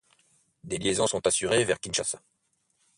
[0.63, 2.19] Des liaisons sont assurées vers Kinshasa.